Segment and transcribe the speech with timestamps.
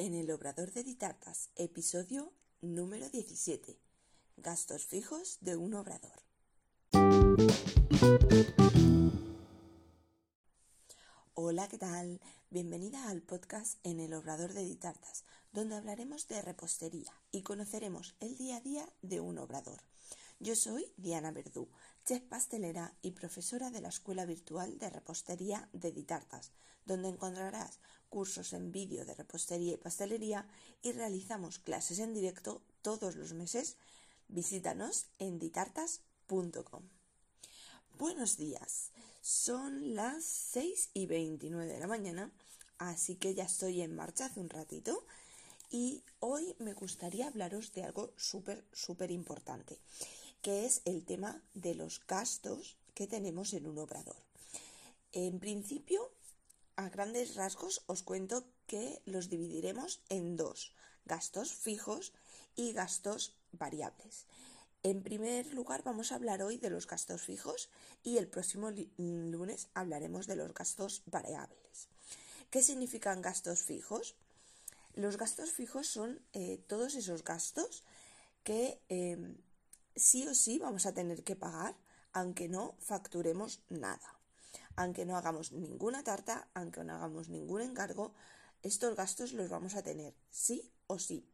[0.00, 3.78] en el Obrador de Ditartas, episodio número 17.
[4.38, 6.22] Gastos fijos de un obrador.
[11.34, 12.18] Hola, ¿qué tal?
[12.48, 18.38] Bienvenida al podcast en el Obrador de Ditartas, donde hablaremos de repostería y conoceremos el
[18.38, 19.82] día a día de un obrador.
[20.38, 21.68] Yo soy Diana Verdú,
[22.06, 26.52] chef pastelera y profesora de la Escuela Virtual de Repostería de Ditartas,
[26.86, 27.80] donde encontrarás
[28.10, 30.46] cursos en vídeo de repostería y pastelería
[30.82, 33.76] y realizamos clases en directo todos los meses.
[34.28, 36.82] Visítanos en ditartas.com.
[37.98, 38.90] Buenos días,
[39.22, 42.30] son las 6 y 29 de la mañana,
[42.76, 45.06] así que ya estoy en marcha hace un ratito
[45.70, 49.78] y hoy me gustaría hablaros de algo súper, súper importante
[50.42, 54.16] que es el tema de los gastos que tenemos en un obrador.
[55.12, 56.12] En principio,
[56.80, 60.72] a grandes rasgos, os cuento que los dividiremos en dos,
[61.04, 62.12] gastos fijos
[62.56, 64.24] y gastos variables.
[64.82, 67.68] En primer lugar, vamos a hablar hoy de los gastos fijos
[68.02, 71.88] y el próximo lunes hablaremos de los gastos variables.
[72.48, 74.16] ¿Qué significan gastos fijos?
[74.94, 77.84] Los gastos fijos son eh, todos esos gastos
[78.42, 79.36] que em,
[79.96, 81.76] sí o sí vamos a tener que pagar
[82.14, 84.19] aunque no facturemos nada.
[84.76, 88.14] Aunque no hagamos ninguna tarta, aunque no hagamos ningún encargo,
[88.62, 91.26] estos gastos los vamos a tener sí o sí.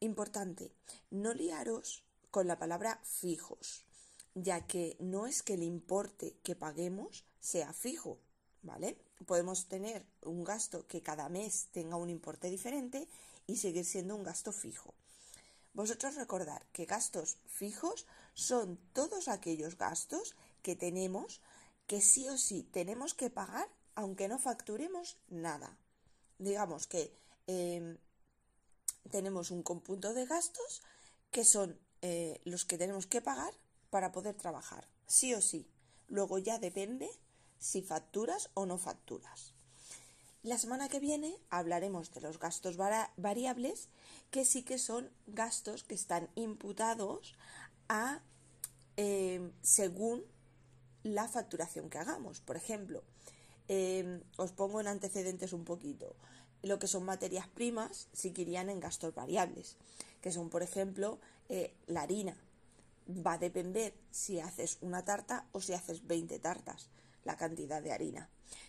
[0.00, 0.72] Importante,
[1.10, 3.84] no liaros con la palabra fijos,
[4.34, 8.20] ya que no es que el importe que paguemos sea fijo,
[8.62, 8.98] ¿vale?
[9.26, 13.08] Podemos tener un gasto que cada mes tenga un importe diferente
[13.46, 14.94] y seguir siendo un gasto fijo.
[15.74, 21.40] Vosotros recordar que gastos fijos son todos aquellos gastos que tenemos
[21.88, 25.76] que sí o sí tenemos que pagar aunque no facturemos nada.
[26.38, 27.10] Digamos que
[27.48, 27.98] em,
[29.10, 30.82] tenemos un conjunto de gastos
[31.32, 33.52] que son eh, los que tenemos que pagar
[33.90, 35.66] para poder trabajar, sí o sí.
[36.06, 37.10] Luego ya depende
[37.58, 39.54] si facturas o no facturas.
[40.44, 43.88] La semana que viene hablaremos de los gastos variables,
[44.30, 47.34] que sí que son gastos que están imputados
[47.88, 48.22] a
[48.96, 50.24] em, según
[51.02, 52.40] la facturación que hagamos.
[52.40, 53.02] Por ejemplo,
[53.68, 56.16] em, os pongo en antecedentes un poquito.
[56.62, 59.76] Lo que son materias primas sí que irían en gastos variables,
[60.20, 62.36] que son, por ejemplo, eh, la harina.
[63.08, 66.90] Va a depender si haces una tarta o si haces 20 tartas
[67.24, 68.28] la cantidad de harina.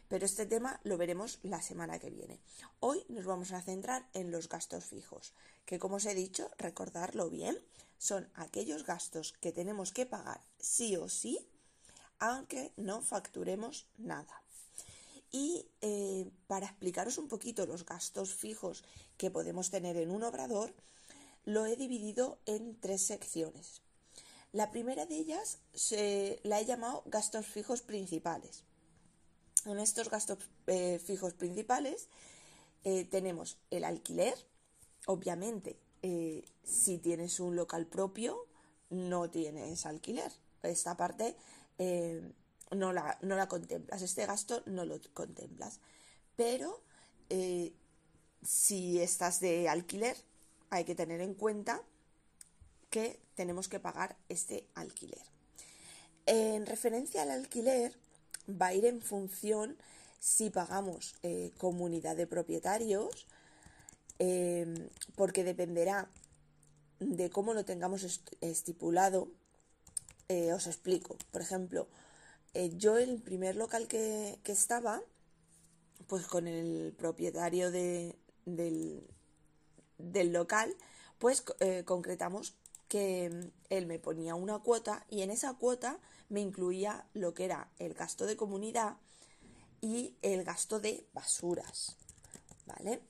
[0.10, 2.40] Pero este tema lo veremos la semana que viene.
[2.80, 5.34] Hoy nos vamos a centrar en los gastos fijos,
[5.66, 7.58] que como os he dicho, recordarlo bien,
[7.98, 11.48] son aquellos gastos que tenemos que pagar sí o sí,
[12.20, 14.44] aunque no facturemos nada.
[15.32, 18.84] Y eh, para explicaros un poquito los gastos fijos
[19.18, 20.74] que podemos tener en un obrador,
[21.46, 23.82] lo he dividido en tres secciones.
[24.52, 28.64] La primera de ellas se la he llamado gastos fijos principales.
[29.66, 32.08] En estos gastos eh, fijos principales
[32.84, 34.36] eh, tenemos el alquiler.
[35.06, 35.80] Obviamente,
[36.64, 38.48] si tienes un local propio,
[38.90, 40.32] no tienes alquiler.
[40.64, 41.36] Esta parte
[41.80, 45.80] no la, no, la, contemplas, este gasto no lo contemplas.
[46.36, 46.82] Pero
[48.42, 50.18] si estás de alquiler,
[50.70, 51.82] hay que tener en cuenta
[52.90, 55.24] que tenemos que pagar este alquiler.
[56.26, 57.96] En referencia al alquiler,
[58.50, 59.78] va a ir en función
[60.20, 63.28] si pagamos eh, comunidad de propietarios,
[65.16, 66.10] porque dependerá
[67.00, 69.32] de cómo lo tengamos estipulado.
[70.30, 71.18] Eh, os explico.
[71.32, 71.88] Por ejemplo,
[72.54, 75.02] eh, yo el primer local que, estaba,
[76.08, 80.76] pues con el propietario del, del, local,
[81.18, 81.44] pues
[81.86, 82.54] concretamos
[82.88, 87.46] que mm, él me ponía una cuota y en esa cuota me incluía lo que
[87.46, 88.98] era el gasto de comunidad
[89.82, 91.98] y el gasto de basuras.
[92.68, 93.02] ¿Vale?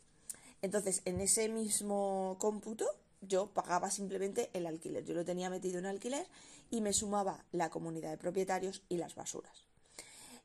[0.61, 2.85] Entonces, en ese mismo cómputo,
[3.21, 5.05] yo pagaba simplemente el alquiler.
[5.05, 6.25] Yo lo tenía metido en alquiler
[6.69, 9.65] y me sumaba la comunidad de propietarios y las basuras.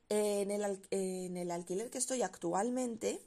[0.09, 3.21] En el, en el alquiler que estoy actualmente,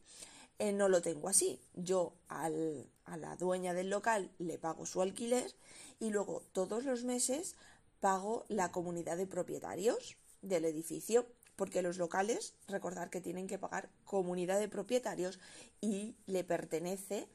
[0.59, 1.61] eh, no lo tengo así.
[1.75, 5.55] Yo a la dueña del local le pago su alquiler
[6.01, 7.57] y luego todos los meses
[8.01, 11.27] pago la comunidad de propietarios del edificio
[11.59, 15.41] porque los locales, recordar que tienen que pagar comunidad de propietarios
[15.81, 17.29] y le pertenece,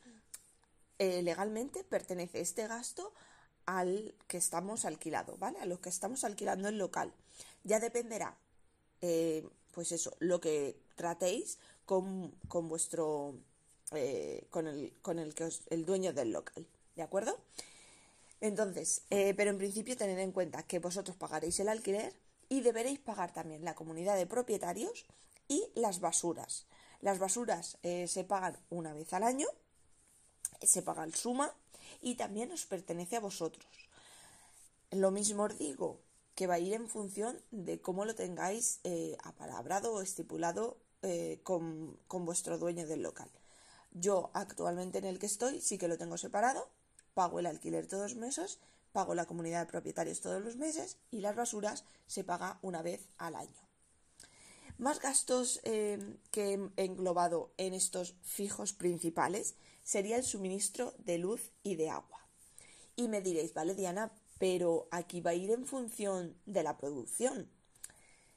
[1.03, 3.13] eh, legalmente pertenece este gasto
[3.65, 5.59] al que estamos alquilado, ¿vale?
[5.59, 7.13] A los que estamos alquilando el local.
[7.65, 8.38] Ya dependerá,
[9.01, 13.35] eh, pues eso, lo que tratéis con, vuestro
[13.91, 16.65] eh, con, el, con el, que el dueño del local,
[16.95, 17.38] ¿de acuerdo?
[18.39, 22.13] Entonces, pero en principio tened en cuenta que vosotros pagaréis el alquiler
[22.47, 25.05] y deberéis pagar también la comunidad de propietarios
[25.47, 26.65] y las basuras.
[27.00, 29.47] Las basuras se pagan una vez al año,
[30.65, 31.54] se paga el suma
[32.01, 33.65] y también os pertenece a vosotros.
[34.92, 36.00] Lo mismo os digo,
[36.36, 41.39] que va a ir en función de cómo lo tengáis eh, apalabrado o estipulado eh,
[41.44, 43.30] con, con vuestro dueño del local.
[43.92, 46.69] Yo actualmente en el que estoy sí que lo tengo separado,
[47.13, 48.60] pago el alquiler todos los meses,
[48.92, 53.07] pago la comunidad de propietarios todos los meses y las basuras se paga una vez
[53.18, 53.72] al año.
[54.77, 61.51] Más gastos eh, que he englobado en estos fijos principales sería el suministro de luz
[61.63, 62.27] y de agua.
[62.95, 67.49] Y me diréis, vale Diana, pero aquí va a ir en función de la producción.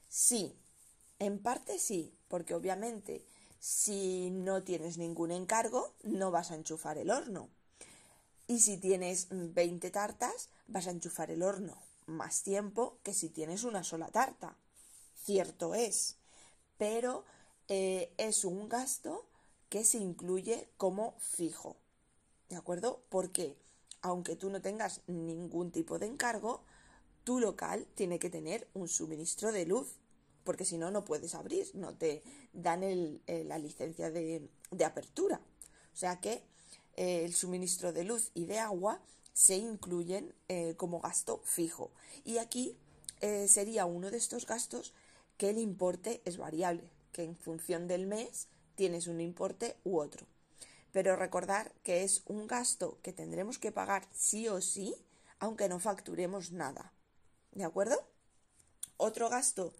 [0.07, 0.55] Sí,
[1.19, 3.25] en parte sí, porque obviamente
[3.59, 7.49] si no tienes ningún encargo no vas a enchufar el horno.
[8.47, 13.63] Y si tienes 20 tartas vas a enchufar el horno más tiempo que si tienes
[13.63, 14.55] una sola tarta.
[15.13, 16.15] Cierto es,
[16.77, 17.25] pero
[17.67, 19.25] eh, es un gasto
[19.69, 21.77] que se incluye como fijo.
[22.49, 23.03] ¿De acuerdo?
[23.09, 23.57] Porque
[24.01, 26.63] aunque tú no tengas ningún tipo de encargo,
[27.23, 29.99] tu local tiene que tener un suministro de luz,
[30.43, 34.49] porque si no, no puedes abrir, no te dan la licencia de,
[34.85, 35.41] apertura.
[35.93, 36.43] O sea que
[36.95, 39.01] eh, el suministro de luz y de agua
[39.33, 41.91] se incluyen eh, como gasto fijo.
[42.23, 42.77] Y aquí
[43.19, 44.93] eh, sería uno de estos gastos
[45.37, 50.27] que el importe es variable, que en función del mes tienes un importe u otro
[50.97, 54.95] pero recordar que es un gasto que tendremos que pagar sí o sí,
[55.37, 56.91] aunque no facturemos nada.
[57.51, 58.03] ¿De acuerdo?
[58.97, 59.73] Otro gasto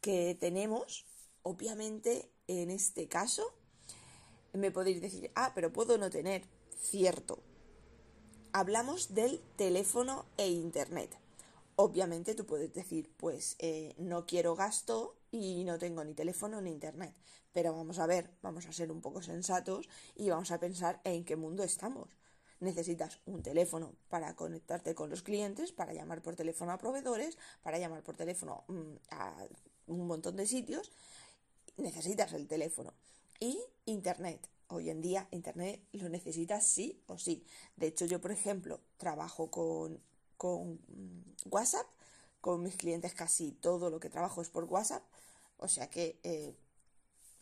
[0.00, 1.04] que tenemos,
[1.42, 3.54] obviamente, en este caso,
[4.54, 6.44] me podéis decir, ah, pero puedo no tener.
[6.80, 7.42] Cierto.
[8.54, 11.14] Hablamos del teléfono e internet.
[11.76, 16.70] Obviamente tú puedes decir, pues eh, no quiero gasto y no tengo ni teléfono ni
[16.70, 17.14] internet.
[17.52, 21.24] Pero vamos a ver, vamos a ser un poco sensatos y vamos a pensar en
[21.24, 22.08] qué mundo estamos.
[22.60, 27.78] Necesitas un teléfono para conectarte con los clientes, para llamar por teléfono a proveedores, para
[27.78, 29.46] llamar por teléfono mm, a
[29.88, 30.92] un montón de sitios.
[31.76, 32.94] Necesitas el teléfono.
[33.40, 34.48] Y internet.
[34.68, 37.44] Hoy en día internet lo necesitas sí o sí.
[37.76, 40.00] De hecho, yo, por ejemplo, trabajo con
[40.44, 40.78] con
[41.46, 41.86] WhatsApp.
[42.42, 45.02] Con mis clientes casi todo lo que trabajo es por WhatsApp.
[45.56, 46.54] O sea que eh,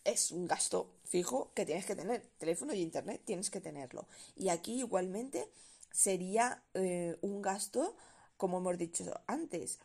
[0.04, 2.22] es un gasto fijo que tienes que tener.
[2.38, 4.06] Teléfono y internet tienes que tenerlo.
[4.36, 5.50] Y aquí igualmente
[5.90, 7.96] sería eh, un gasto,
[8.36, 9.80] como hemos dicho antes,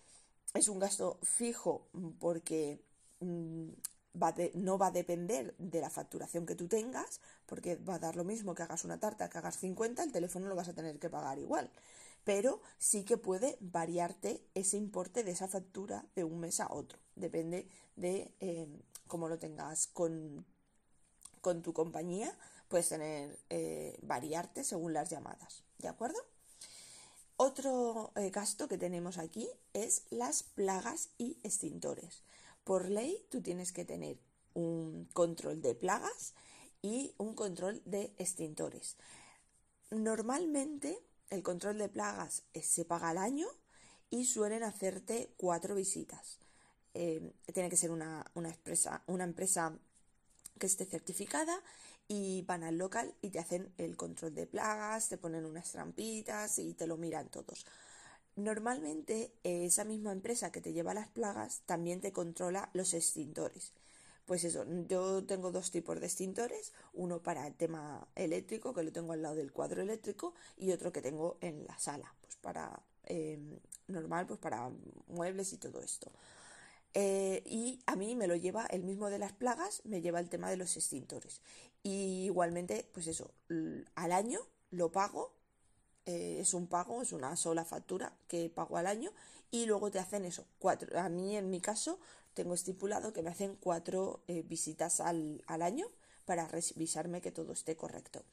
[0.54, 1.88] es un gasto fijo
[2.20, 2.80] porque
[3.22, 3.70] mm,
[4.54, 8.24] no va a depender de la facturación que tú tengas, porque va a dar lo
[8.24, 11.10] mismo que hagas una tarta, que hagas 50, el teléfono lo vas a tener que
[11.10, 11.72] pagar igual
[12.28, 17.00] pero sí que puede variarte ese importe de esa factura de un mes a otro.
[17.16, 18.68] Depende de eh,
[19.08, 20.46] cómo lo tengas con,
[21.40, 22.38] con, tu compañía,
[22.68, 25.64] puedes tener eh, variarte según las llamadas.
[25.78, 26.20] ¿De acuerdo?
[27.38, 32.24] Otro eh, gasto que tenemos aquí es las plagas y extintores.
[32.66, 34.20] Por ley, tú tienes que tener
[34.54, 36.34] un control de plagas
[36.82, 38.98] y un control de extintores.
[39.92, 43.48] Normalmente el control de plagas eh, se paga al año
[44.10, 46.40] y suelen hacerte cuatro visitas.
[46.94, 49.04] Eh, tiene que ser una, empresa,
[50.60, 51.62] que esté certificada
[52.08, 56.58] y van al local y te hacen el control de plagas, te ponen unas trampitas
[56.60, 57.66] y te lo miran todos.
[58.36, 63.74] Normalmente eh, esa misma empresa que te lleva las plagas también te controla los extintores.
[64.28, 68.92] Pues eso, yo tengo dos tipos de extintores, uno para el tema eléctrico, que lo
[68.92, 72.84] tengo al lado del cuadro eléctrico, y otro que tengo en la sala, pues para
[73.06, 73.58] em,
[73.88, 74.70] normal, pues para
[75.08, 76.12] muebles y todo esto.
[76.94, 80.28] Eh, y a mí me lo lleva el mismo de las plagas, me lleva el
[80.30, 81.42] tema de los extintores.
[81.82, 83.32] Y igualmente, pues eso,
[83.96, 84.42] al año
[84.72, 85.32] lo pago,
[86.06, 89.14] eh, es un pago, es una sola factura que pago al año,
[89.52, 91.00] y luego te hacen eso, cuatro.
[91.00, 91.98] A mí, en mi caso,
[92.38, 95.88] tengo estipulado que me hacen cuatro eh, visitas al, año
[96.24, 98.24] para revisarme que todo esté correcto.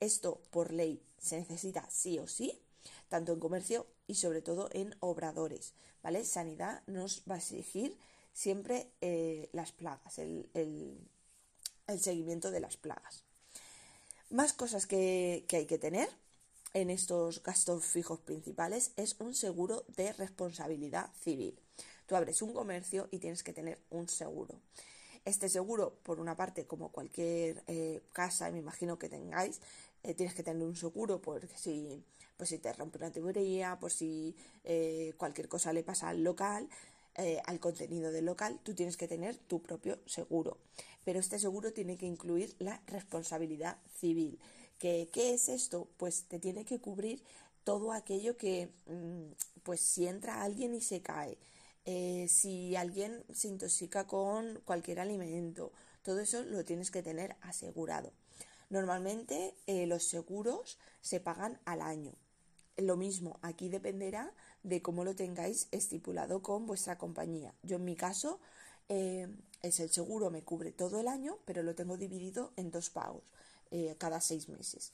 [0.00, 2.60] Esto por ley se necesita sí o sí,
[3.08, 6.24] tanto en comercio y sobre todo en obradores, ¿vale?
[6.24, 7.96] Sanidad nos va a exigir
[8.32, 10.50] siempre eh, las plagas, el,
[12.00, 13.22] seguimiento de las plagas.
[14.30, 16.08] Más cosas que, que hay que tener
[16.72, 21.56] en estos gastos fijos principales es un seguro de responsabilidad civil.
[22.06, 24.60] Tú abres un comercio y tienes que tener un seguro.
[25.24, 29.60] Este seguro, por una parte, como cualquier eh, casa, me imagino que tengáis,
[30.02, 32.04] eh, tienes que tener un seguro porque si,
[32.36, 36.68] pues si te rompe una tubería, por si eh, cualquier cosa le pasa al local,
[37.46, 40.58] al contenido del local, tú tienes que tener tu propio seguro.
[41.04, 44.40] Pero este seguro tiene que incluir la responsabilidad civil.
[44.80, 45.86] ¿Qué, qué es esto?
[45.96, 47.22] Pues te tiene que cubrir
[47.62, 49.32] todo aquello que, mm,
[49.62, 51.38] pues si entra alguien y se cae,
[51.84, 55.72] eh, si alguien se intoxica con cualquier alimento,
[56.02, 58.12] todo eso lo tienes que tener asegurado.
[58.70, 62.12] Normalmente eh, los seguros se pagan al año.
[62.76, 67.54] Lo mismo, aquí dependerá de cómo lo tengáis estipulado con vuestra compañía.
[67.62, 68.40] Yo en mi caso
[68.88, 69.28] eh,
[69.62, 73.22] es el seguro me cubre todo el año, pero lo tengo dividido en dos pagos
[73.98, 74.92] cada seis meses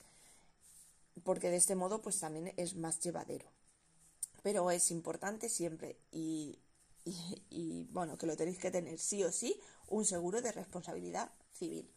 [1.23, 3.45] porque de este modo pues también es más llevadero.
[4.43, 6.57] Pero es importante siempre y,
[7.91, 11.89] bueno, que lo tenéis que tener sí o sí, un seguro de responsabilidad civil.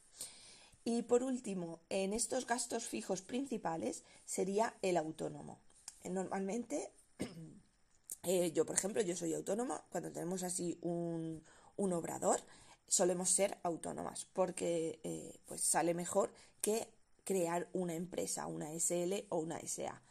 [0.85, 5.59] Y por último, en estos gastos fijos principales sería el autónomo.
[6.05, 6.93] Normalmente,
[8.23, 11.43] eh, yo por ejemplo, yo soy autónoma, cuando tenemos así un,
[11.77, 12.41] obrador,
[12.87, 16.31] solemos ser autónomas porque eh, pues sale mejor
[16.61, 16.87] que
[17.25, 20.03] crear una empresa, una SL o una SA.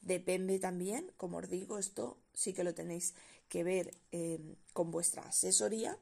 [0.00, 3.14] Depende también, como os digo, esto sí que lo tenéis
[3.50, 5.98] que ver em, con vuestra asesoría,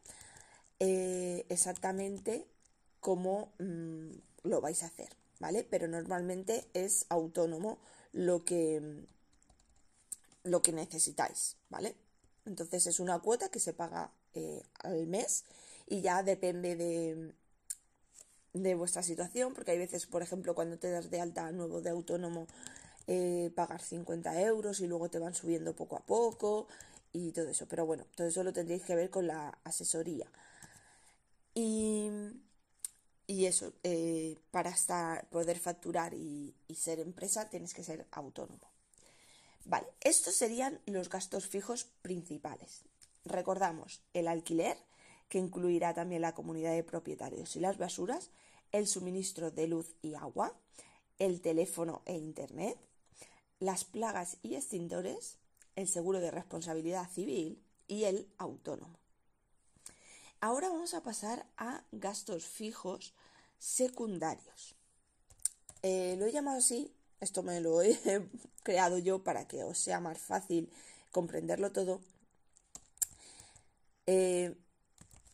[0.79, 2.47] eh, exactamente
[3.01, 4.11] cómo mm,
[4.45, 5.09] lo vais a hacer,
[5.41, 5.65] ¿vale?
[5.65, 7.79] Pero normalmente es autónomo
[8.13, 9.05] lo que,
[10.45, 11.97] lo que necesitáis, ¿vale?
[12.45, 15.45] Entonces es una cuota que se paga eh, al mes
[15.87, 17.33] y ya depende de,
[18.53, 21.91] de vuestra situación, porque hay veces, por ejemplo, cuando te das de alta nuevo de
[21.91, 22.47] autónomo,
[23.07, 26.69] eh, pagar 50 euros y luego te van subiendo poco a poco
[27.13, 27.67] y todo eso.
[27.67, 30.31] Pero bueno, todo eso lo tendréis que ver con la asesoría.
[31.55, 32.09] Y,
[33.27, 38.71] y eso, eh, para estar, poder facturar y, y ser empresa, tienes que ser autónomo.
[39.65, 42.83] Vale, estos serían los gastos fijos principales.
[43.25, 44.79] Recordamos el alquiler,
[45.29, 48.31] que incluirá también la comunidad de propietarios y las basuras,
[48.73, 50.59] el suministro de luz y agua,
[51.19, 52.79] el teléfono e Internet,
[53.61, 55.37] las plagas y extintores,
[55.79, 58.99] el seguro de responsabilidad civil y el autónomo.
[60.41, 63.15] Ahora vamos a pasar a gastos fijos
[63.61, 64.75] secundarios.
[65.83, 67.97] Eh, lo he llamado así, esto me lo he
[68.65, 70.69] creado yo para que os sea más fácil
[71.13, 72.01] comprenderlo todo.
[74.07, 74.57] Eh,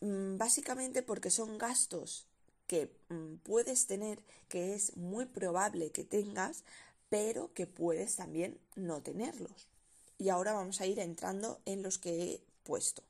[0.01, 2.27] mm, básicamente porque son gastos
[2.67, 6.63] que mm, puedes tener, que es muy probable que tengas,
[7.09, 9.69] pero que puedes también no tenerlos.
[10.17, 13.03] Y ahora vamos a ir entrando en los que he puesto.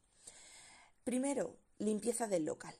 [1.04, 2.76] Primero, limpieza del local.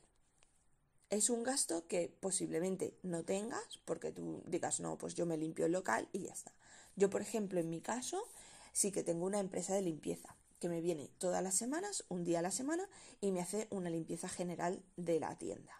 [1.10, 5.66] Es un gasto que posiblemente no tengas porque tú digas, no, pues yo me limpio
[5.66, 6.52] el local y ya está.
[6.96, 8.26] Yo, por ejemplo, en mi caso,
[8.72, 12.40] sí que tengo una empresa de limpieza que me viene todas las semanas, un día
[12.40, 12.88] a la semana,
[13.20, 15.72] y me hace una limpieza general de la tienda.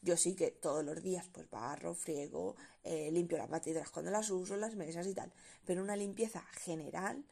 [0.00, 4.30] Yo sí que todos los días pues barro, friego, eh, limpio las batidoras cuando las
[4.30, 5.32] uso, las mesas y tal.
[5.64, 7.24] Pero una limpieza general,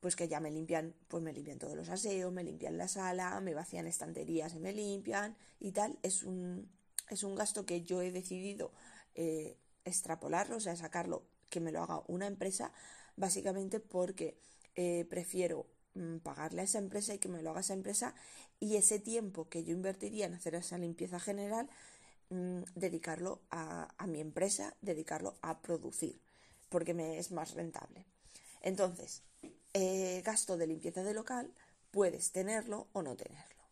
[0.00, 3.40] pues que ya me limpian, pues me limpian todos los aseos, me limpian la sala,
[3.40, 5.98] me vacían estanterías y me limpian y tal.
[6.02, 6.70] Es un,
[7.08, 8.72] es un gasto que yo he decidido
[9.14, 12.72] eh, extrapolarlo, o sea, sacarlo, que me lo haga una empresa,
[13.16, 14.38] básicamente porque
[14.76, 18.14] eh, prefiero mm, pagarle a esa empresa y que me lo haga esa empresa
[18.60, 21.68] y ese tiempo que yo invertiría en hacer esa limpieza general
[22.30, 26.20] Mm, dedicarlo a, mi empresa, dedicarlo a producir,
[26.68, 28.06] porque me es más rentable.
[28.62, 29.24] Entonces,
[29.74, 31.52] eh, gasto de limpieza de local,
[31.90, 33.64] puedes tenerlo o no tenerlo.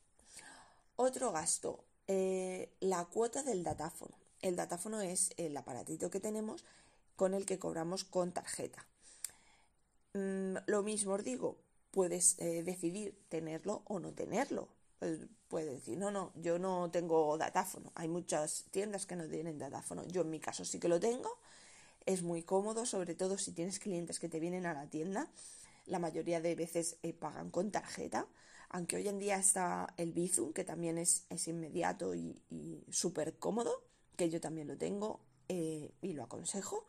[0.97, 4.17] Otro gasto, eh, la cuota del datáfono.
[4.43, 6.64] El datáfono es el aparatito que tenemos
[7.17, 8.87] con el que cobramos con tarjeta.
[10.14, 11.59] Mm, lo mismo os digo,
[11.90, 14.69] puedes eh, decidir tenerlo o no tenerlo.
[14.99, 17.93] Pues, puede decir, no, no, yo no tengo datáfono.
[17.95, 20.05] Hay muchas tiendas que no tienen datáfono.
[20.07, 21.38] Yo en mi caso sí que lo tengo.
[22.07, 25.28] Es muy cómodo, sobre todo si tienes clientes que te vienen a la tienda.
[25.88, 28.26] La mayoría de veces eh, pagan con tarjeta.
[28.68, 33.83] Aunque hoy en día está el Bizum, que también es, inmediato y, súper cómodo,
[34.16, 36.85] que yo también lo tengo eh, y lo aconsejo.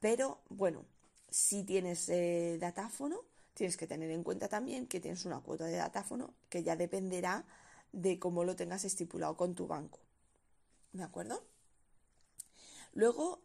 [0.00, 0.84] Pero bueno,
[1.30, 3.20] si tienes eh, datáfono,
[3.54, 7.44] tienes que tener en cuenta también que tienes una cuota de datáfono que ya dependerá
[7.92, 10.00] de cómo lo tengas estipulado con tu banco.
[10.92, 11.44] ¿De acuerdo?
[12.92, 13.42] Luego,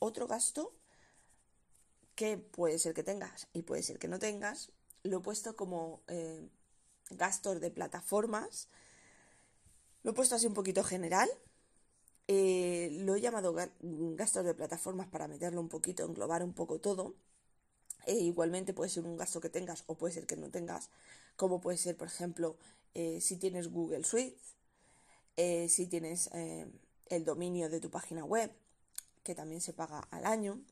[0.00, 0.72] otro gasto
[2.16, 4.72] que puede ser que tengas y puede ser que no tengas,
[5.04, 6.48] lo he puesto como em,
[7.10, 8.68] gastos de plataformas.
[10.02, 11.28] Lo he puesto así un poquito general.
[12.28, 13.54] Eh, lo he llamado
[14.16, 17.14] gastos de plataformas para meterlo un poquito, englobar un poco todo.
[18.06, 20.90] E igualmente puede ser un gasto que tengas o puede ser que no tengas,
[21.36, 22.56] como puede ser, por ejemplo,
[22.94, 24.38] eh, si tienes Google Suite,
[25.36, 28.52] eh, si tienes el dominio de tu página web,
[29.24, 30.62] que también se paga al año,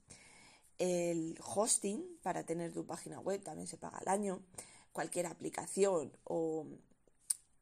[0.79, 4.43] el hosting para tener tu página web también se paga al año,
[4.93, 6.67] cualquier aplicación o,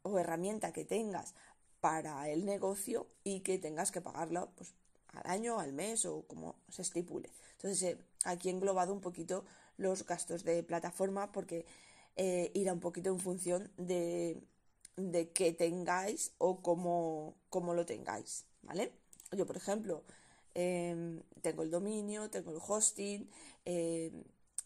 [0.02, 1.35] o herramienta que tengas
[1.81, 4.75] para el negocio y que tengas que pagarlo pues,
[5.09, 7.28] al año, al mes o como se estipule.
[7.57, 9.45] Entonces, eh, aquí he englobado un poquito
[9.76, 11.66] los gastos de plataforma porque
[12.16, 14.40] eh, irá un poquito en función de,
[14.97, 18.92] de qué tengáis o cómo, cómo, lo tengáis, ¿vale?
[19.33, 20.04] Yo, por ejemplo,
[20.54, 23.28] em, tengo el dominio, tengo el hosting,
[23.64, 24.25] em,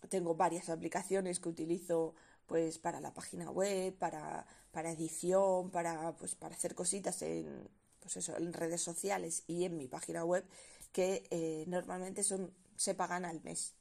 [0.08, 2.14] tengo varias aplicaciones que utilizo
[2.46, 7.68] pues para la página web, para, para edición, para, pues, para hacer cositas en,
[8.00, 10.44] pues eso, en redes sociales y en mi página web
[10.92, 13.74] que eh, normalmente son, se pagan al mes.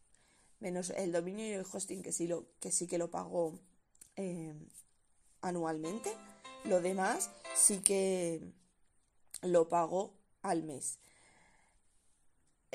[0.59, 3.59] Menos el dominio y el hosting que sí, lo, que, sí que lo pago
[4.15, 4.53] eh,
[5.41, 6.11] anualmente.
[6.63, 8.41] Lo demás sí que
[9.43, 10.97] lo pago al mes.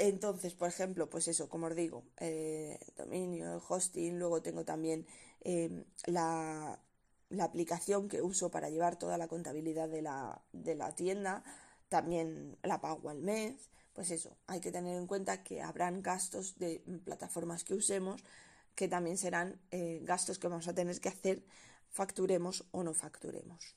[0.01, 5.07] Entonces, por ejemplo, pues eso, como os digo, eh, dominio, hosting, luego tengo también
[5.43, 6.81] em, la,
[7.39, 11.45] aplicación que uso para llevar toda la contabilidad de la, de la tienda,
[11.91, 13.69] también la pago al mes.
[13.93, 18.25] Pues eso, hay que tener en cuenta que habrán gastos de plataformas que usemos
[18.75, 21.45] que también serán eh, gastos que vamos a tener que hacer,
[21.91, 23.77] facturemos o no facturemos.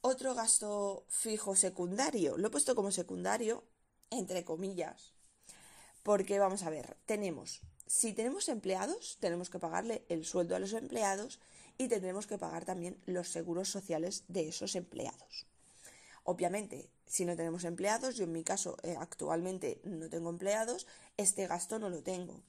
[0.00, 3.62] Otro gasto fijo secundario, lo he puesto como secundario,
[4.12, 5.12] entre comillas,
[6.02, 10.72] porque vamos a ver, tenemos, si tenemos empleados, tenemos que pagarle el sueldo a los
[10.72, 11.40] empleados
[11.78, 15.46] y tendremos que pagar también los seguros sociales de esos empleados.
[16.24, 21.46] Obviamente, si no tenemos empleados, yo en mi caso eh, actualmente no tengo empleados, este
[21.46, 22.42] gasto no lo tengo.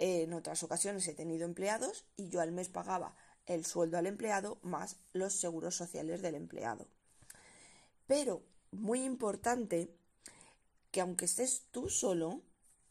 [0.00, 4.58] en otras ocasiones he tenido empleados y yo al mes pagaba el sueldo al empleado
[4.62, 6.86] más los seguros sociales del empleado.
[8.06, 9.90] Pero, muy importante,
[10.90, 12.42] que aunque estés tú solo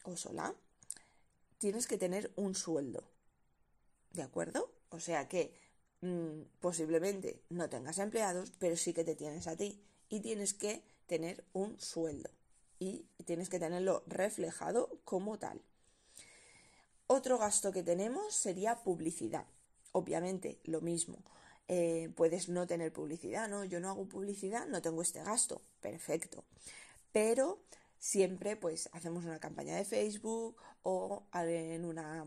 [0.04, 0.56] o sola,
[1.58, 3.04] tienes que tener un sueldo.
[4.12, 4.72] ¿De acuerdo?
[4.90, 5.54] O sea que
[6.02, 10.84] mm, posiblemente no tengas empleados, pero sí que te tienes a ti y tienes que
[11.08, 12.30] tener un sueldo
[12.80, 15.62] y tienes que tenerlo reflejado como tal.
[17.08, 19.46] Otro gasto que tenemos sería publicidad.
[19.94, 21.18] Obviamente, lo mismo.
[21.70, 23.64] Eh, puedes no tener publicidad, ¿no?
[23.66, 25.62] Yo no hago publicidad, no tengo este gasto.
[25.82, 26.44] Perfecto.
[27.12, 27.60] Pero
[28.00, 32.26] siempre pues hacemos una campaña de Facebook o en una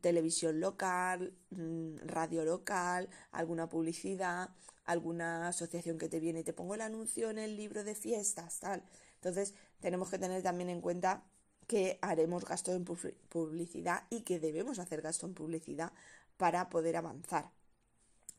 [0.00, 4.50] televisión local, mm, radio local, alguna publicidad,
[4.84, 8.84] alguna asociación que te viene te pongo el anuncio en el libro de fiestas, tal.
[9.16, 11.24] Entonces, tenemos que tener también en cuenta
[11.66, 15.92] que haremos gasto en publicidad y que debemos hacer gasto en publicidad
[16.36, 17.50] para poder avanzar.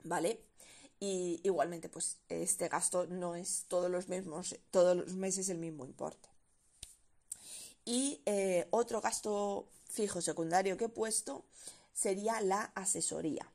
[0.04, 0.42] ¿Vale?
[1.00, 5.86] Y igualmente, pues este gasto no es todos los mismos, todos los meses el mismo
[5.86, 6.30] importe.
[7.88, 11.46] Y eh, otro gasto fijo secundario que he puesto
[11.94, 13.50] sería la asesoría.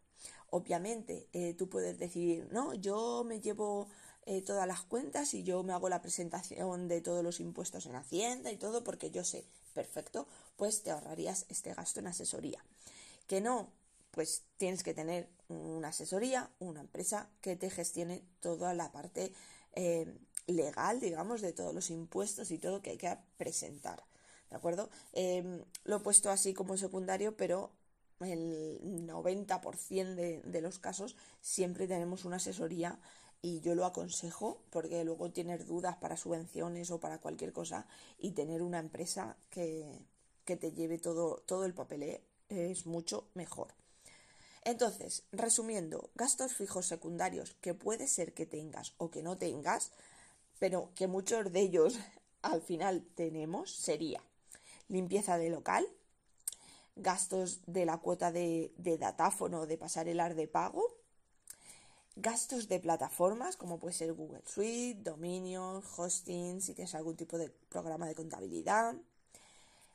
[0.48, 3.88] Obviamente, eh, tú puedes decidir, no, yo me llevo
[4.24, 7.94] eh, todas las cuentas y yo me hago la presentación de todos los impuestos en
[7.94, 12.64] Hacienda y todo porque yo sé, perfecto, pues te ahorrarías este gasto en asesoría.
[13.26, 13.68] Que no,
[14.12, 19.34] pues tienes que tener una asesoría, una empresa que te gestione toda la parte
[20.46, 24.02] legal, digamos, de todos los impuestos y todo que hay que presentar.
[24.52, 24.90] ¿De acuerdo?
[25.14, 27.70] Em, lo he puesto así como secundario, pero
[28.20, 33.00] el 90% de, de los casos siempre tenemos una asesoría
[33.40, 37.86] y yo lo aconsejo porque luego tener dudas para subvenciones o para cualquier cosa
[38.18, 39.98] y tener una empresa que,
[40.44, 43.68] que te lleve todo, todo el papel es mucho mejor.
[44.64, 49.92] Entonces, resumiendo, gastos fijos secundarios que puede ser que tengas o que no tengas,
[50.58, 51.98] pero que muchos de ellos
[52.42, 54.22] al final tenemos, sería
[54.92, 55.88] limpieza de local,
[56.96, 60.84] gastos de la cuota de, datáfono de pasar de pago,
[62.14, 67.48] gastos de plataformas como puede ser Google Suite, dominio, hosting, si tienes algún tipo de
[67.48, 68.94] programa de contabilidad,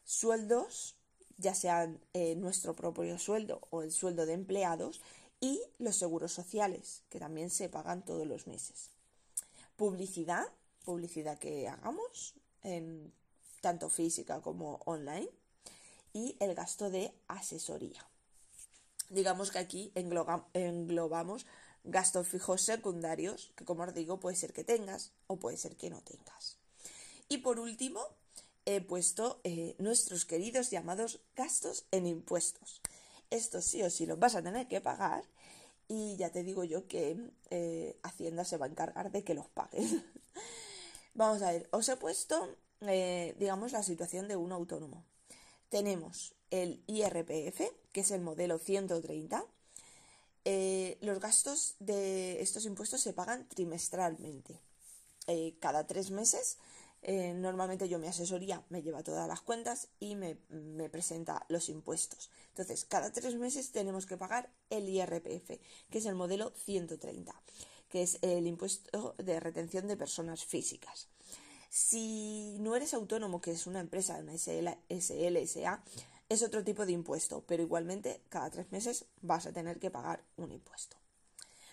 [0.04, 0.96] sueldos,
[1.38, 5.02] ya sean eh, nuestro propio sueldo o el sueldo de empleados,
[5.40, 8.90] y los seguros sociales, que también se pagan todos los meses.
[9.76, 10.48] Publicidad,
[10.84, 12.34] publicidad que hagamos,
[12.64, 13.14] en,
[13.62, 15.30] tanto física como online
[16.13, 18.06] y el gasto de asesoría.
[19.10, 21.46] Digamos que aquí englobamos
[21.84, 25.89] gastos fijos secundarios, que como os digo, puede ser que tengas o puede ser que
[25.89, 26.58] no tengas.
[27.30, 28.02] Y por último,
[28.65, 32.82] he puesto eh, nuestros queridos llamados gastos en impuestos.
[33.30, 35.24] Estos sí o sí los vas a tener que pagar
[35.88, 37.17] y ya te digo yo que
[37.50, 39.91] eh, Hacienda se va a encargar de que los pagues.
[41.13, 45.04] Vamos a ver, os he puesto, eh, digamos, la situación de un autónomo.
[45.70, 47.62] Tenemos el IRPF,
[47.92, 49.44] que es el modelo 130.
[50.46, 54.60] Eh, los gastos de estos impuestos se pagan trimestralmente.
[55.60, 56.58] cada tres meses
[57.04, 60.36] eh, normalmente yo mi asesoría me lleva todas las cuentas y me,
[60.90, 62.30] presenta los impuestos.
[62.50, 65.60] Entonces, cada tres meses tenemos que pagar el IRPF,
[65.90, 67.34] que es el modelo 130,
[67.90, 71.08] que es el impuesto de retención de personas físicas.
[71.78, 74.34] Si no eres autónomo, que es una empresa, una
[74.90, 75.84] SLSA,
[76.28, 80.24] es otro tipo de impuesto, pero igualmente cada tres meses vas a tener que pagar
[80.38, 80.98] un impuesto.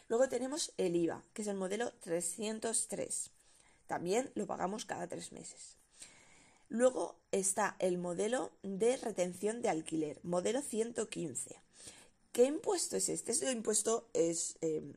[0.09, 3.31] Luego tenemos el IVA, que es el modelo 303
[3.87, 5.77] también lo pagamos cada tres meses.
[6.69, 11.57] Luego está el modelo de retención de alquiler, modelo 115.
[12.33, 13.33] ¿Qué impuesto es este?
[13.33, 14.95] Este impuesto es, em,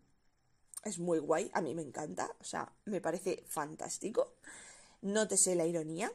[0.83, 4.36] es muy guay, a mí me encanta, o sea, me parece fantástico.
[5.01, 6.11] Nótese la ironía.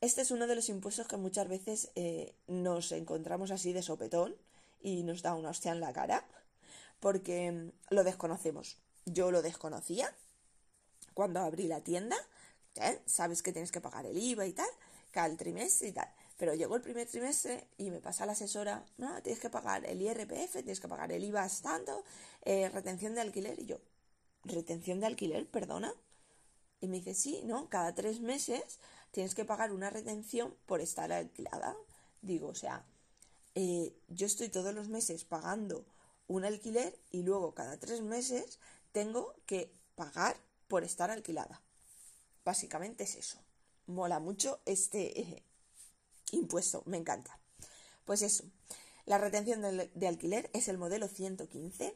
[0.00, 4.34] Este es uno de los impuestos que muchas veces eh, nos encontramos así de sopetón
[4.82, 6.26] y nos da una hostia en la cara
[7.00, 8.78] porque em, lo desconocemos.
[9.04, 10.10] Yo lo desconocía
[11.12, 12.16] cuando abrí la tienda,
[12.76, 13.00] ¿eh?
[13.06, 14.68] sabes que tienes que pagar el IVA y tal,
[15.10, 16.08] cada trimestre y tal.
[16.36, 20.02] Pero llegó el primer trimestre y me pasa la asesora, no, tienes que pagar el
[20.02, 22.04] IRPF, tienes que pagar el IVA tanto,
[22.42, 23.58] eh, retención de alquiler.
[23.60, 23.78] Y yo,
[24.44, 25.46] ¿retención de alquiler?
[25.46, 25.94] Perdona.
[26.80, 27.68] Y me dice, sí, ¿no?
[27.68, 28.78] Cada tres meses
[29.10, 31.76] tienes que pagar una retención por estar alquilada.
[32.20, 32.84] Digo, o sea,
[33.54, 35.86] eh, yo estoy todos los meses pagando
[36.26, 38.58] un alquiler y luego cada tres meses
[38.92, 40.36] tengo que pagar
[40.68, 41.62] por estar alquilada.
[42.44, 43.38] Básicamente es eso.
[43.86, 45.42] Mola mucho este eh,
[46.32, 47.38] impuesto, me encanta.
[48.04, 48.44] Pues eso,
[49.06, 51.94] la retención de, alquiler es el modelo 115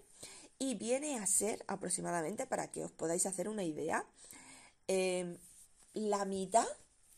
[0.59, 4.05] y viene a ser aproximadamente, para que os podáis hacer una idea,
[4.88, 5.38] em,
[5.94, 6.66] la mitad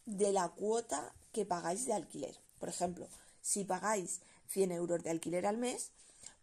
[0.07, 2.37] de la cuota que pagáis de alquiler.
[2.59, 3.09] Por ejemplo,
[3.41, 5.93] si pagáis 100 euros de alquiler al mes,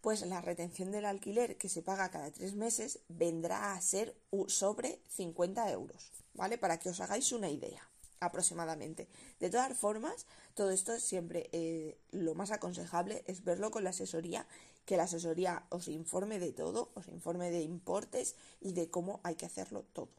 [0.01, 4.15] pues la retención del alquiler que se paga cada tres meses vendrá a ser
[4.47, 6.57] sobre 50 euros, ¿vale?
[6.57, 7.87] Para que os hagáis una idea
[8.19, 9.07] aproximadamente.
[9.39, 14.47] De todas formas, todo esto siempre eh, lo más aconsejable es verlo con la asesoría,
[14.85, 19.35] que la asesoría os informe de todo, os informe de importes y de cómo hay
[19.35, 20.09] que hacerlo todo.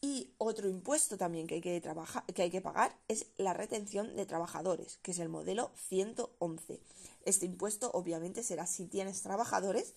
[0.00, 4.14] Y otro impuesto también que hay que, trabajar, que, hay que pagar es la retención
[4.14, 6.80] de trabajadores, que es el modelo 111.
[7.24, 9.94] Este impuesto obviamente será si tienes trabajadores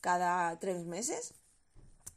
[0.00, 1.34] cada tres meses.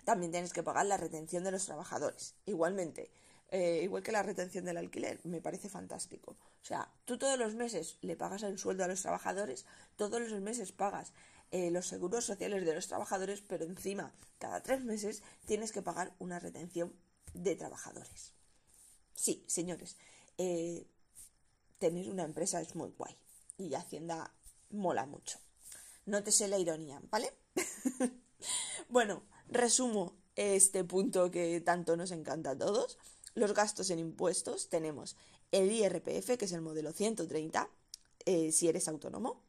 [0.04, 2.36] También tienes que pagar la retención de los trabajadores.
[2.46, 3.12] Igualmente,
[3.50, 6.32] eh, igual que la retención del alquiler, me parece fantástico.
[6.62, 9.66] O sea, tú todos los meses le pagas el sueldo a los trabajadores,
[9.96, 11.14] todos los meses pagas
[11.52, 16.14] eh, los seguros sociales de los trabajadores, pero encima, cada tres meses tienes que pagar
[16.18, 16.94] una retención
[17.34, 18.34] de trabajadores.
[19.16, 19.98] Sí, señores,
[20.38, 20.88] eh,
[21.78, 23.16] tener una empresa es muy guay
[23.58, 24.34] y Hacienda
[24.70, 25.40] mola mucho.
[26.06, 27.34] Nótese la ironía, ¿vale?
[28.90, 32.98] bueno, resumo este punto que tanto nos encanta a todos.
[33.36, 35.16] Los gastos en impuestos tenemos
[35.52, 37.70] el IRPF, que es el modelo 130,
[38.26, 39.44] eh, si eres autónomo,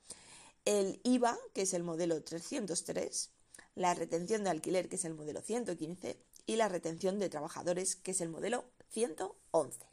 [0.64, 3.30] el IVA, que es el modelo 303,
[3.74, 8.12] la retención de alquiler, que es el modelo 115, y la retención de trabajadores, que
[8.12, 9.86] es el modelo 111.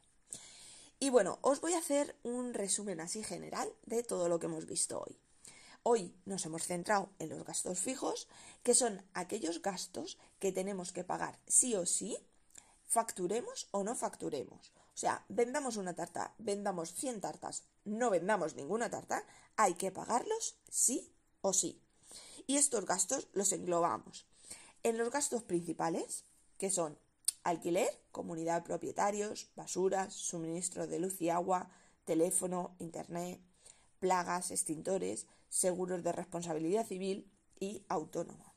[0.99, 4.65] Y bueno, os voy a hacer un resumen así general de todo lo que hemos
[4.65, 5.17] visto hoy.
[5.83, 8.27] Hoy nos hemos centrado en los gastos fijos,
[8.63, 12.17] que son aquellos gastos que tenemos que pagar sí o sí,
[12.85, 14.73] facturemos o no facturemos.
[14.93, 19.23] O sea, vendamos una tarta, vendamos 100 tartas, no vendamos ninguna tarta,
[19.55, 21.81] hay que pagarlos sí o sí.
[22.45, 24.25] Y estos gastos los englobamos
[24.83, 26.23] en los gastos principales,
[26.59, 26.99] que son
[27.43, 31.71] alquiler, comunidad de propietarios, basuras, suministro de luz y agua,
[32.03, 33.41] teléfono, internet,
[33.99, 38.53] plagas, extintores, seguros de responsabilidad civil y autónomo.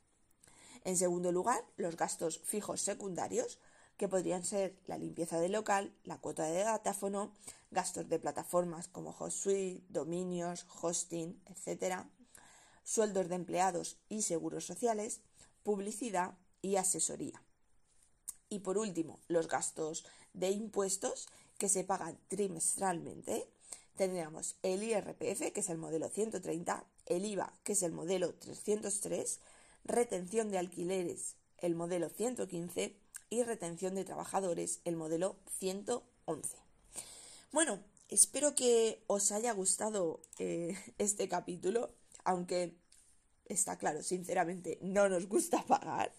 [0.84, 3.58] En segundo lugar, los gastos fijos secundarios,
[3.96, 7.32] que podrían ser la limpieza del local, la cuota de datáfono,
[7.70, 12.04] gastos de plataformas como HostSuite, dominios, hosting, etc.,
[12.82, 15.20] sueldos de empleados y seguros sociales,
[15.62, 17.40] publicidad y asesoría.
[18.52, 23.48] Y por último, los gastos de impuestos que se pagan trimestralmente.
[23.96, 29.40] Tendríamos el IRPF, que es el modelo 130, el IVA, que es el modelo 303,
[29.84, 32.94] retención de alquileres, el modelo 115
[33.30, 36.54] y retención de trabajadores, el modelo 111.
[37.52, 42.76] Bueno, espero que os haya gustado eh, este capítulo, aunque
[43.46, 46.12] está claro, sinceramente, no nos gusta pagar.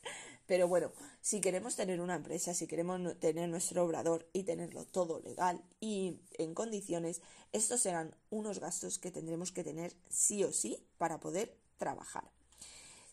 [0.46, 5.20] Pero bueno, si queremos tener una empresa, si queremos tener nuestro obrador y tenerlo todo
[5.22, 7.22] legal y en condiciones,
[7.54, 12.30] estos serán unos gastos que tendremos que tener sí o sí para poder trabajar.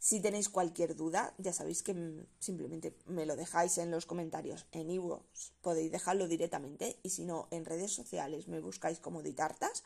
[0.00, 1.94] Si tenéis cualquier duda, ya sabéis que
[2.38, 7.48] simplemente me lo dejáis en los comentarios en iVoox, podéis dejarlo directamente y si no,
[7.50, 9.84] en redes sociales me buscáis como ditartas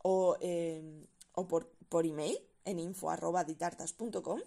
[0.00, 4.40] o, eh, o por, por email en info.ditartas.com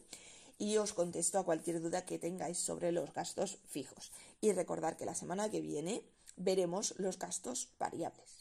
[0.61, 4.11] y os contesto a cualquier duda que tengáis sobre los gastos fijos.
[4.41, 6.03] Y recordar que la semana que viene
[6.37, 8.40] veremos los gastos variables.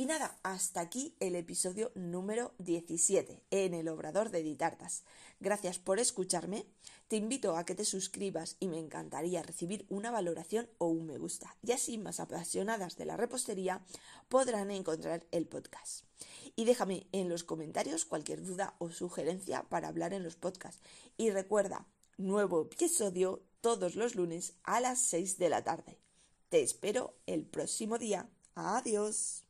[0.00, 5.02] Y nada, hasta aquí el episodio número 17 en el Obrador de Ditartas.
[5.40, 6.66] Gracias por escucharme.
[7.08, 11.18] Te invito a que te suscribas y me encantaría recibir una valoración o un me
[11.18, 11.56] gusta.
[11.64, 13.84] Y así más apasionadas de la repostería
[14.28, 16.04] podrán encontrar el podcast.
[16.54, 20.80] Y déjame en los comentarios cualquier duda o sugerencia para hablar en los podcasts.
[21.16, 25.98] Y recuerda, nuevo episodio todos los lunes a las 6 de la tarde.
[26.50, 28.30] Te espero el próximo día.
[28.54, 29.47] Adiós.